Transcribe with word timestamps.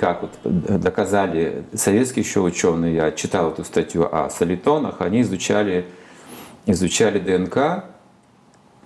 как 0.00 0.22
вот 0.22 0.80
доказали 0.80 1.64
советские 1.74 2.24
еще 2.24 2.40
ученые, 2.40 2.94
я 2.94 3.12
читал 3.12 3.50
эту 3.50 3.64
статью 3.64 4.08
о 4.10 4.30
солитонах, 4.30 5.02
они 5.02 5.20
изучали, 5.20 5.84
изучали 6.64 7.18
ДНК 7.18 7.84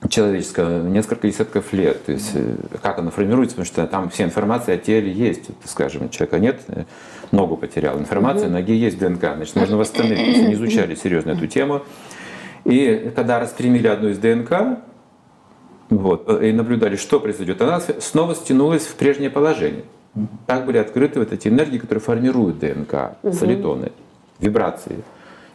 человеческое 0.09 0.83
несколько 0.83 1.29
десятков 1.29 1.73
лет. 1.73 2.05
То 2.05 2.13
есть 2.13 2.33
э, 2.35 2.57
как 2.83 2.99
оно 2.99 3.13
формируется, 3.13 3.55
потому 3.55 3.65
что 3.65 3.87
там 3.87 4.11
вся 4.11 4.25
информация 4.25 4.75
о 4.75 4.79
теле 4.79 5.13
есть. 5.13 5.49
Вот, 5.49 5.57
скажем, 5.67 6.11
человека 6.11 6.41
нет, 6.41 6.63
э, 6.67 6.85
ногу 7.31 7.57
потерял. 7.57 7.97
Информация, 7.97 8.49
ноги 8.49 8.73
есть 8.73 8.99
ДНК, 8.99 9.37
значит, 9.37 9.55
нужно 9.55 9.77
восстановить. 9.77 10.19
То 10.19 10.25
есть 10.25 10.41
они 10.41 10.55
изучали 10.55 10.97
серьезно 10.97 11.31
эту 11.31 11.47
тему. 11.47 11.83
И 12.65 13.13
когда 13.15 13.39
распрямили 13.39 13.87
одну 13.87 14.09
из 14.09 14.19
ДНК, 14.19 14.81
вот, 15.91 16.43
и 16.43 16.51
наблюдали, 16.51 16.97
что 16.97 17.21
произойдет, 17.21 17.63
она 17.63 17.81
снова 18.01 18.35
стянулась 18.35 18.85
в 18.85 18.97
прежнее 18.97 19.31
положение. 19.31 19.85
Так 20.47 20.65
были 20.65 20.79
открыты 20.79 21.19
вот 21.19 21.33
эти 21.33 21.49
энергии, 21.49 21.79
которые 21.79 22.01
формируют 22.01 22.59
ДНК, 22.61 23.17
солитоны, 23.33 23.93
вибрации. 24.39 25.03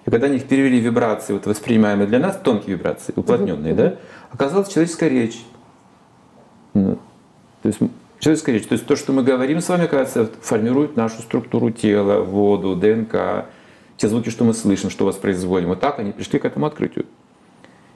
И 0.05 0.11
когда 0.11 0.27
они 0.27 0.39
перевели 0.39 0.79
вибрации, 0.79 1.33
вот 1.33 1.45
воспринимаемые 1.45 2.07
для 2.07 2.19
нас, 2.19 2.37
тонкие 2.37 2.75
вибрации, 2.75 3.13
уплотненные, 3.15 3.73
да, 3.73 3.95
оказалась 4.31 4.67
человеческая 4.67 5.09
речь. 5.09 5.41
Ну, 6.73 6.97
то 7.61 7.67
есть 7.67 7.79
человеческая 8.19 8.53
речь. 8.53 8.67
То 8.67 8.73
есть 8.73 8.85
то, 8.85 8.95
что 8.95 9.13
мы 9.13 9.23
говорим 9.23 9.61
с 9.61 9.69
вами, 9.69 9.85
оказывается, 9.85 10.29
формирует 10.41 10.97
нашу 10.97 11.21
структуру 11.21 11.71
тела, 11.71 12.21
воду, 12.21 12.75
ДНК, 12.75 13.45
те 13.97 14.07
звуки, 14.07 14.29
что 14.29 14.43
мы 14.45 14.53
слышим, 14.53 14.89
что 14.89 15.05
воспроизводим. 15.05 15.69
Вот 15.69 15.79
так 15.79 15.99
они 15.99 16.11
пришли 16.11 16.39
к 16.39 16.45
этому 16.45 16.65
открытию. 16.65 17.05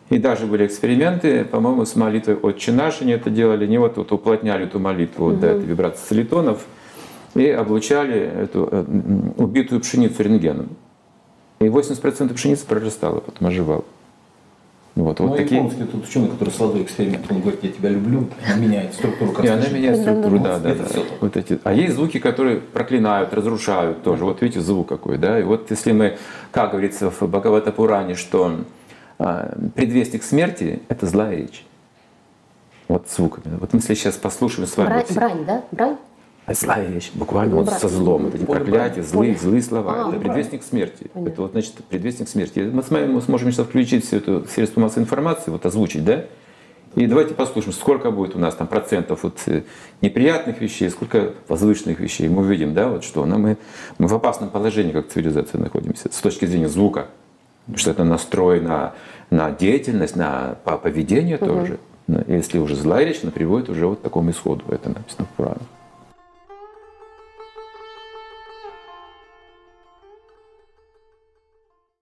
И 0.09 0.17
даже 0.17 0.45
были 0.45 0.65
эксперименты, 0.67 1.45
по-моему, 1.45 1.85
с 1.85 1.95
молитвой 1.95 2.35
«Отче 2.35 2.71
наш» 2.71 3.01
они 3.01 3.13
это 3.13 3.29
делали, 3.29 3.65
не 3.65 3.79
вот, 3.79 3.97
вот 3.97 4.11
уплотняли 4.11 4.65
эту 4.65 4.79
молитву 4.79 5.27
угу. 5.27 5.37
до 5.37 5.47
этой 5.47 5.65
вибрации 5.65 6.05
солитонов 6.07 6.65
и 7.35 7.47
облучали 7.49 8.19
эту 8.19 8.67
э, 8.71 8.85
убитую 9.37 9.81
пшеницу 9.81 10.21
рентгеном. 10.21 10.69
И 11.59 11.65
80% 11.65 12.33
пшеницы 12.33 12.65
прорастало, 12.65 13.21
потом 13.21 13.47
оживало. 13.47 13.85
Вот, 14.95 15.19
вот 15.19 15.31
ну, 15.31 15.35
такие... 15.35 15.57
японский 15.57 15.85
тут 15.85 16.07
ученый, 16.07 16.27
который 16.27 16.49
создал 16.49 16.79
эксперимент, 16.83 17.25
он 17.31 17.41
говорит, 17.41 17.63
я 17.63 17.71
тебя 17.71 17.89
люблю, 17.89 18.27
меняет 18.55 18.93
структуру 18.93 19.31
как 19.31 19.43
И 19.43 19.47
она 19.47 19.67
меняет 19.67 20.01
структуру, 20.01 20.37
да, 20.37 20.59
да, 20.59 20.75
да. 20.75 20.85
Вот 21.19 21.35
эти. 21.35 21.59
А 21.63 21.73
есть 21.73 21.95
звуки, 21.95 22.19
которые 22.19 22.57
проклинают, 22.59 23.33
разрушают 23.33 24.03
тоже. 24.03 24.23
Вот 24.23 24.43
видите, 24.43 24.61
звук 24.61 24.89
какой, 24.89 25.17
да. 25.17 25.39
И 25.39 25.43
вот 25.43 25.71
если 25.71 25.93
мы, 25.93 26.17
как 26.51 26.71
говорится 26.71 27.09
в 27.09 27.23
Бхагавата 27.23 27.71
Пуране, 27.71 28.13
что 28.13 28.59
предвестник 29.75 30.23
смерти– 30.23 30.81
это 30.89 31.05
злая 31.05 31.35
речь. 31.35 31.65
Вот 32.87 33.09
звуками. 33.09 33.57
Вот 33.59 33.73
мы 33.73 33.81
сейчас 33.81 34.15
послушаем 34.15 34.67
с 34.67 34.77
вами... 34.77 34.87
Брань, 34.87 35.05
вот, 35.07 35.15
брань 35.15 35.45
да? 35.45 35.63
Брань? 35.71 35.97
Злая 36.47 36.87
вещь, 36.87 37.11
буквально 37.13 37.55
вот 37.55 37.69
со 37.69 37.87
злом. 37.87 38.27
Это 38.27 38.37
эти 38.37 38.45
проклятия, 38.45 39.01
злые, 39.01 39.37
злые 39.37 39.61
слова. 39.61 40.07
А, 40.07 40.09
это 40.09 40.19
предвестник 40.19 40.63
смерти. 40.63 41.09
Понятно. 41.13 41.31
Это 41.31 41.41
вот, 41.43 41.51
значит, 41.51 41.73
предвестник 41.85 42.27
смерти. 42.27 42.59
Мы, 42.59 42.83
с 42.83 42.89
вами, 42.89 43.07
мы 43.07 43.21
сможем 43.21 43.51
сейчас 43.51 43.65
включить 43.65 44.05
всю 44.05 44.17
эту 44.17 44.45
средство 44.47 44.81
массовой 44.81 45.03
информации, 45.03 45.51
вот 45.51 45.65
озвучить, 45.65 46.03
да? 46.03 46.25
И 46.95 47.07
давайте 47.07 47.33
послушаем, 47.33 47.73
сколько 47.73 48.11
будет 48.11 48.35
у 48.35 48.39
нас 48.39 48.55
там 48.55 48.67
процентов 48.67 49.23
вот 49.23 49.39
э, 49.47 49.63
неприятных 50.01 50.61
вещей, 50.61 50.89
сколько 50.89 51.33
возвышенных 51.47 51.99
вещей. 51.99 52.27
Мы 52.27 52.41
увидим, 52.41 52.73
да, 52.73 52.89
вот 52.89 53.03
что. 53.03 53.25
Но 53.25 53.39
мы, 53.39 53.57
мы 53.97 54.07
в 54.07 54.13
опасном 54.13 54.49
положении 54.49 54.91
как 54.91 55.07
цивилизация 55.07 55.59
находимся 55.59 56.11
с 56.11 56.19
точки 56.19 56.45
зрения 56.45 56.69
звука. 56.69 57.07
Что 57.75 57.91
это 57.91 58.03
настрой 58.03 58.61
на, 58.61 58.93
на 59.29 59.51
деятельность, 59.51 60.15
на 60.15 60.55
поведение 60.63 61.37
угу. 61.37 61.45
тоже. 61.45 61.79
Если 62.27 62.57
уже 62.57 62.75
злая 62.75 63.05
речь, 63.05 63.19
она 63.23 63.31
приводит 63.31 63.69
уже 63.69 63.87
вот 63.87 63.99
к 63.99 64.01
такому 64.01 64.31
исходу. 64.31 64.65
Это 64.69 64.89
написано 64.89 65.25
в 65.25 65.35
Пуране. 65.37 65.61